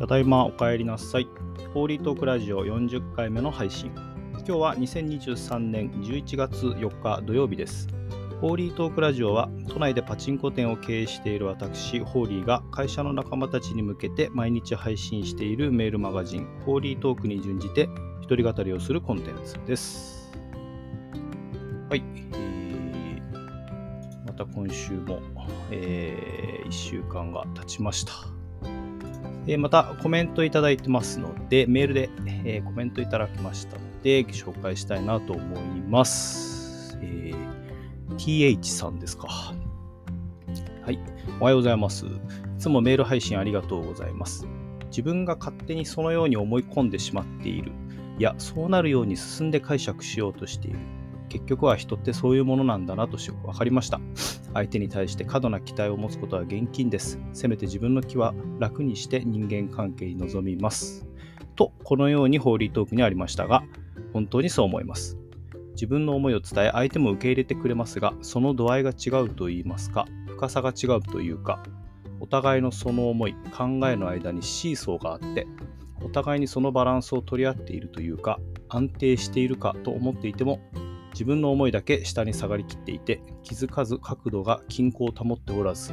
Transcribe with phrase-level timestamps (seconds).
[0.00, 1.28] ただいまお帰りなさい。
[1.74, 3.92] ホーリートークラジオ40回目の配信。
[4.32, 7.86] 今日は2023年11月4日土曜日です。
[8.40, 17.86] ホーリートークラジオは都内でパチンコ店を経営している私、ホーリーが会社の仲間たちに向けて毎日配信しているメールマガジン、ホーリートークに準じて
[18.22, 20.32] 一人語りをするコンテンツです。
[21.90, 22.02] はい。
[22.32, 23.20] えー
[24.26, 25.20] また今週も、
[25.70, 28.39] え1週間が経ちました。
[29.52, 32.10] えまたコメントいただいてますので、メールで、
[32.44, 36.98] えコメントいただきましたので、紹介したいなと思います。
[37.02, 37.60] えー
[38.16, 39.28] TH さんですか。
[39.28, 39.54] は
[40.90, 40.98] い。
[41.40, 42.06] おはようございます。
[42.06, 42.10] い
[42.58, 44.46] つもメール配信ありがとうございます。
[44.88, 47.72] 自分が勝手にそのように思い込んでしまっている。
[48.18, 50.78] いや、そうなるように進んで解釈しようとしている。
[51.30, 54.00] 結局は人ってそういうものなんだなとして分かりました。
[54.52, 57.18] 相手に対して過度な期待を持つことは厳禁です。
[57.32, 61.06] せめて自分の気は楽にして人間関係に臨みます。
[61.56, 63.62] と、このようにホーリートークにありましたが、
[64.12, 65.16] 本当にそう思います。
[65.72, 71.62] 自分の思いを伝え、相手も受け入れてくれますが、その度合いが違うと言いますか、深さが違うというか、
[72.18, 75.46] お互いのその思い、考えの間にシーソーがあって、
[76.02, 80.60] お互いにそのバランスを取り合っているというか、安定しているかと思っていても、
[81.12, 85.92] 自分の思いだけ下に下がりきっていて気づかず角度が均衡を保っておらず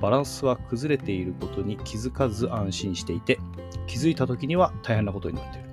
[0.00, 3.38] バランスは崩れていることに気づかず安心していて
[3.86, 5.66] 気づいた時には大変なことになっている。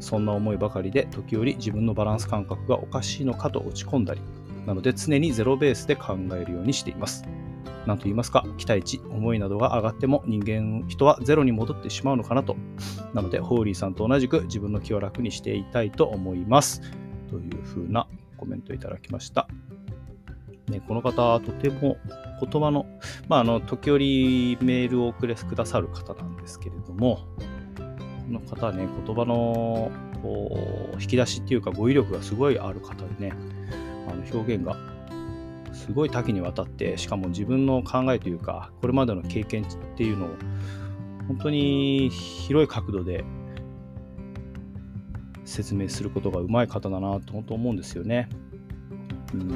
[0.00, 4.20] そんな思いばかりで時折自分のバランス感覚がおかしいのかと落ち込んだり
[4.64, 7.24] なので常にゼロベースで考えるようにしています。
[7.86, 12.56] なんと言いますか期待値思いなどが上がっても人間人はゼロに戻ってしまうのかなと。
[13.14, 16.82] なのでホーリーさんと同じく自分の気を楽にしていたいと思います。
[17.28, 19.48] というふうなコメントいただきました。
[20.68, 21.96] ね、この方、とても
[22.40, 22.86] 言葉の、
[23.28, 27.20] まあ、あの、時折メールをくれくださる方なんですけれども、
[27.76, 29.90] この方はね、言葉の
[31.00, 33.32] 引き出しっていうか語彙力がすごいある方でね、
[34.08, 34.76] あの表現が
[35.72, 39.66] すごい多岐にわたって、しかも自分の考えというか、これまでの経験っ
[39.96, 40.30] ていうのを、
[41.28, 43.24] 本当に広い角度で
[45.48, 48.28] 説明することがうまい方だなと本当思うんですよね。
[49.34, 49.48] うん、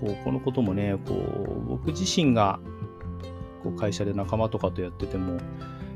[0.00, 2.60] こうこのこともねこう僕自身が
[3.62, 5.34] こう会社で仲間とかとやってても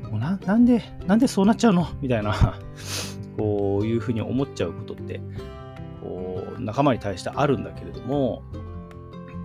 [0.09, 1.87] もうなんでなんでそうなっちゃうの？
[2.01, 2.59] みたいな
[3.37, 5.21] こういうふうに思っちゃうことって
[6.01, 8.43] こう仲間に対してあるんだけれども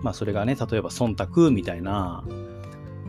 [0.03, 2.23] まあそれがね例えば忖度みたいな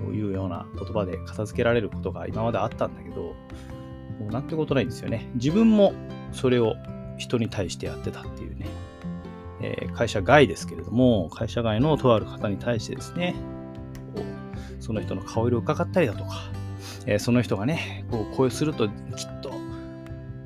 [0.03, 3.35] こういうような言葉で片付けられることが今まであったんだけど
[4.21, 5.29] もうなんてことないんですよね。
[5.35, 5.95] 自分も
[6.33, 6.77] それを
[7.17, 8.67] 人に対してやってたっていうね、
[9.63, 13.35] えー会社外ですけれども、会社外のとある方に対してですね、
[14.15, 16.51] こうその人の顔色を伺ったりだとか、
[17.07, 18.93] えーその人がね、こうこうするとき
[19.27, 19.53] っと、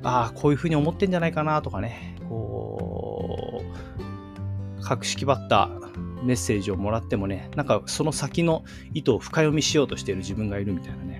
[0.03, 3.61] ああ、こういうふうに思ってんじゃないかなとかね、こ
[4.79, 5.69] う、格式ばった
[6.23, 11.14] メッセージをもらってもね、なんかその先の意図を深読みしようとしている自分がいるみたいなね。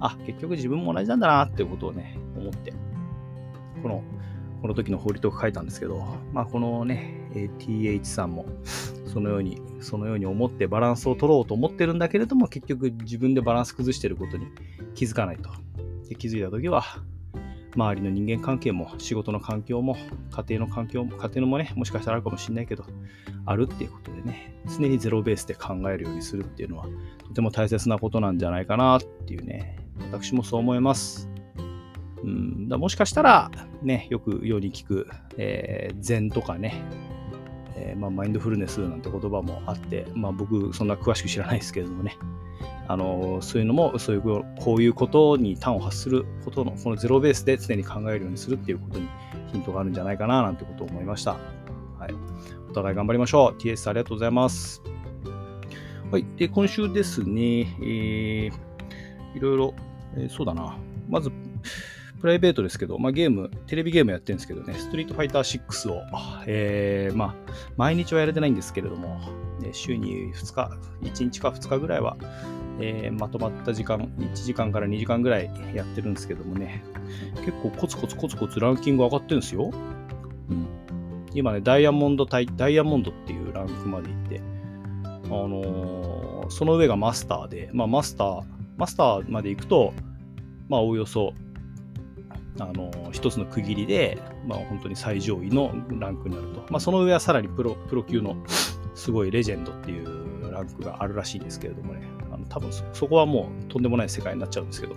[0.00, 2.72] あ、結局自分も同じなんだなっていうことをね、思って、
[3.82, 4.02] この、
[4.62, 8.46] この時の法律を書いたんですけど、まあこのね、TH さんも、
[9.06, 14.46] そのように、そのように思ってバランスを取ろうと思ってるんだけれども、結局自分でバランス崩してることに
[14.94, 15.50] 気づかないと。
[16.08, 16.82] で気づいた時は、
[17.76, 19.96] 周りの人間関係も、仕事の環境も、
[20.30, 22.84] 家庭の環境も、家庭のもね、もしかしたらあるかもしれないけど、
[23.44, 26.86] あるっていうことでね、常にゼロベースで考えるようにするっていうのは、
[27.28, 29.85] とても大切なことなんじゃないかなっていうね、
[30.20, 31.28] 私もそう思います。
[32.22, 33.50] うん、だもしかしたら、
[33.82, 36.82] ね、よく世に聞く、えー禅とかね、
[37.76, 42.16] えーまあ、マインドフルネスなんて言葉もあって、まあ、僕そんな詳しく知らないですけれどもね、
[42.88, 49.08] あのそういうのもそういうこういうことに端を発することのこのゼロベースで常に考えるようにするっていうことに
[49.52, 51.32] ヒントがあるんじゃないかななんてことを思いました。
[51.98, 52.14] はい、
[52.70, 53.60] お互い頑張りましょう。
[53.60, 54.82] TS ありがとうございます。
[56.10, 56.26] はい。
[56.36, 58.66] で、今週ですね、えー
[59.36, 59.74] いろいろ、
[60.16, 60.76] えーそうだな。
[61.08, 61.30] まず、
[62.20, 66.02] プライベートですけど、まあ、ゲーム、テレビゲームやってるんですけどね、ストリートファイター6を、
[66.46, 67.34] えーまあ、
[67.76, 69.20] 毎日はやれてないんですけれども、
[69.60, 70.70] ね週に2日、
[71.02, 72.16] 1日か2日ぐらいは、
[72.80, 76.82] えーまとまった時間、1時間から2時間ぐらいやってるんですけどもね、
[77.44, 79.70] 結構コツコツコツコツランキング上がってるんですよ。
[80.50, 80.66] うん。
[81.34, 84.40] 今ね、ダイヤモンド対、ダイヤモンドっていうランクまで行って、
[85.26, 88.42] あのーその上がマスターで、まあ、マスター、
[88.76, 89.92] マスターまで行くと、
[90.68, 91.32] まあ、おおよそ、
[92.58, 96.66] あの一つの区切りで、まあ、本当に最上位のランクになると。
[96.70, 98.36] まあ、その上はさらにプロ、プロ級の
[98.94, 102.02] すごいレジェンドっていうランクがあるらしいですけれどもね、
[102.32, 104.94] あの多分そこはもうとんでもない世界になっちゃうんですけど、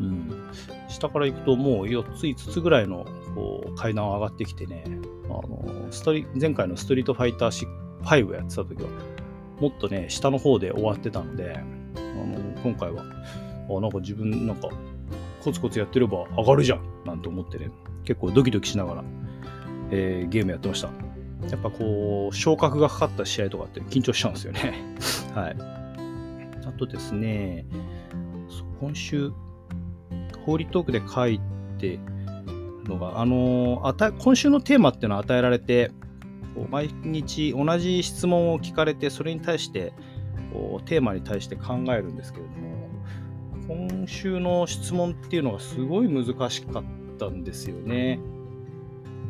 [0.00, 0.50] うん。
[0.88, 4.84] 下から行くともう4つ、5つぐらいのこう階段を上がってきてね、
[5.26, 7.68] あのストリ前回のストリートファイター
[8.02, 8.88] 5やってた時は、
[9.60, 11.60] もっとね、下の方で終わってたので、
[12.14, 13.04] の今回は、
[13.68, 14.68] あなんか自分なんか
[15.42, 17.70] コツコツやってれば上がるじゃんなんて思ってね、
[18.04, 19.04] 結構ドキドキしながら、
[19.90, 20.90] えー、ゲームやってました。
[21.50, 24.74] やっぱこう、昇格がかかった試合とかって緊張しちゃうんですよね。
[25.34, 25.56] はい。
[26.66, 27.64] あとですね、
[28.80, 29.30] 今週、
[30.44, 31.40] ホーリートークで書い
[31.78, 31.98] て
[32.86, 35.90] のが、あのー、今週のテーマっていうのは与えられて、
[36.70, 39.92] 毎日同じ質問を聞かれて、それに対して
[40.52, 46.84] こうテーマに対して考えるんですけれども、今週の質問っていうのがすごい難しかっ
[47.18, 48.20] たんですよね。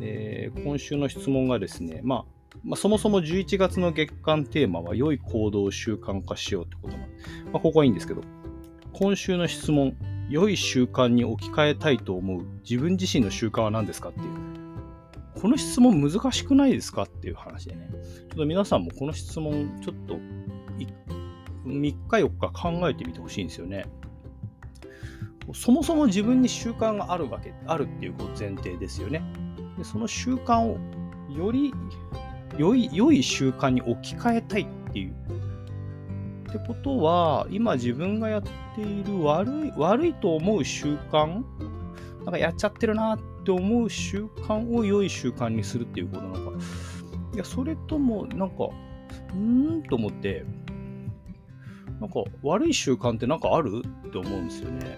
[0.01, 7.15] え今週の質問がですね、まあ、まあ、そもそも11月の月間テーマは良い行動を習慣化しようってことなんで、
[7.51, 8.21] まあ、ここはいいんですけど、
[8.93, 9.95] 今週の質問、
[10.29, 14.25] 良い習慣に置き換えたいと思う自分自身の習慣は何ですかっていう。
[15.41, 17.89] この質問難しくないですかっていう話でね。
[17.91, 20.19] ちょっと皆さんもこの質問、ちょっと
[21.71, 23.85] 3日4日考えてみてほしいんですよね。
[25.53, 29.21] そもそも自分に習慣があるわけ、あるっていう前提ですよね。
[29.77, 30.77] でその習慣を
[31.35, 31.73] より
[32.57, 35.13] 良い良い習慣に置き換えたいっていう。
[36.49, 38.43] ってことは、今自分がやっ
[38.75, 41.41] ている悪い、悪いと思う習慣
[42.25, 46.57] なんかやっちゃってるなって思う習慣を良い習慣にするっていうことなのか。
[47.33, 50.45] いや、それとも、なんか、うーんと思って、
[52.01, 53.83] なんか悪い習慣ってなんかある？
[54.07, 54.97] って思うんですよね。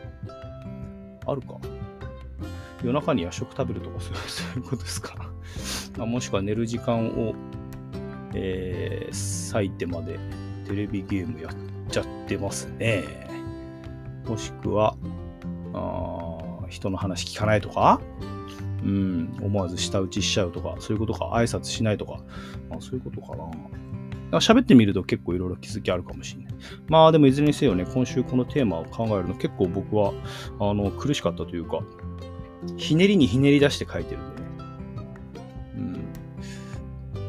[1.28, 1.58] あるか。
[2.82, 4.12] 夜中に夜食食べるとかそ
[4.60, 5.16] ういうことですか？
[5.98, 7.36] ま あ、もしくは寝る時間を、
[8.34, 10.18] えー、割いてまで
[10.66, 11.54] テレビゲームやっ
[11.92, 13.04] ちゃってますね。
[14.26, 14.96] もしくは、
[15.74, 18.00] あ人の話聞かないとか、
[18.84, 22.22] うん、思わず舌打ちしちゃうとか、そういうことか、挨拶しないとか、
[22.70, 23.36] まあ、そういうことか
[24.32, 24.40] な。
[24.40, 26.43] 喋ってみると結構いろいろ気づきあるかもしれない。
[26.88, 30.13] まあでもいずれにせよね、今週このテーマを考えるの結構僕は
[30.60, 31.80] あの苦しかったというか、
[32.77, 34.48] ひねりにひねり出して書いてるんでね。
[35.75, 35.94] うん。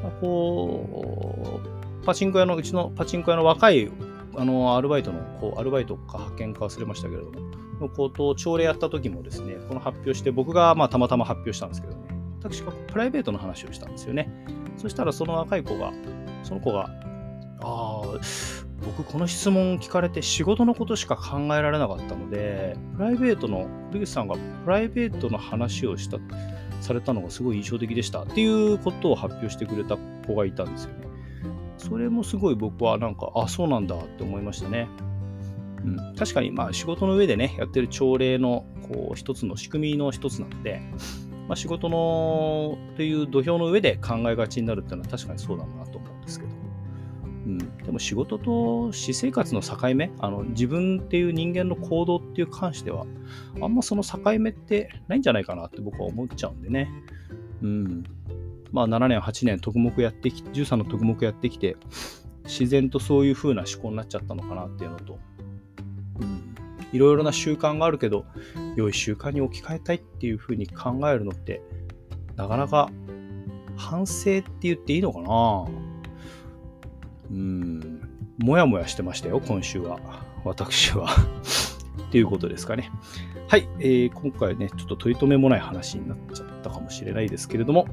[0.03, 1.61] まあ、こ
[2.03, 3.91] う、パチンコ屋の、うちのパチンコ屋の若い、
[4.37, 7.41] あの、アルバイトの、こう、アルバイトか派遣か忘れましたけれども、
[7.81, 12.01] のこと朝礼やった時もですね、この発表して、僕がまあたまたま発表したんですけどね、
[12.41, 14.31] 私がプライベートの話をしたんですよね。
[14.77, 15.93] そしたらその若い子が、
[16.43, 16.91] その子が、
[17.61, 18.05] ああ、
[18.85, 26.19] 僕この質問聞かれて仕事のことしか考えられなかったので、プライベートの、ルイさんがプライベートの話をした、
[26.81, 29.97] されたのがすごい印象的でしたっていうことを発表してくれた
[30.27, 31.07] 子がいたんですよね。
[31.79, 34.89] それもすごい僕はなんか、あ、そうなんだって思いましたね。
[35.85, 40.81] うん、確かにまあ仕事の上でね、やってる朝礼のこう一つの仕組みの一つなので、
[41.47, 46.54] まあ、仕事のという土俵の上で考えがちになるっていうのは確かにそうだなと思うんですけど。
[47.47, 53.05] うん、でも仕事と私生活の境目あの自分っていう人間の行動っていう関しては
[53.61, 56.91] あんまその境目ってないんじゃないかなって僕は思っちゃうんでね。
[57.63, 58.05] うん。
[58.73, 61.77] まあ7年、8年、特目やってき、13の特目やってきて、
[62.45, 65.19] 自然とそういう風な思考になっちゃったのかなっていうのと、
[66.21, 66.55] うん、
[66.93, 68.25] いろいろな習慣があるけど、
[68.77, 71.63] 良い習慣に置き換えたいっていう風に考えるのって、
[72.37, 72.91] なかなか
[73.77, 75.67] 反省って言っていいのかな？
[77.35, 78.01] うん、
[78.39, 79.99] もやもやしてましたよ、今週は。
[80.45, 81.09] 私は
[82.09, 82.91] っていうことですかね。
[83.49, 87.89] はい、えー、今回ね、ちょっと取り留めもない話になっちゃったかもしれないですけれども、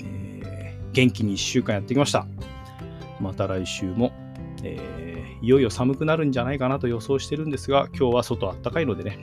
[0.00, 2.26] えー、元気に1週間やってきました。
[3.20, 4.12] また来週も、
[4.62, 9.18] えー、いよいよ寒くなるんじゃないかなと予想してるんですが、今日は外あったかいのでね、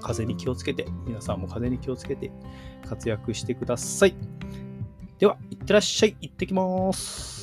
[0.00, 2.32] 風に気をつけて、皆さんも風に気をつけて
[2.88, 4.14] 活躍してください。
[5.18, 6.16] では、いってらっしゃい。
[6.20, 7.37] 行ってきます。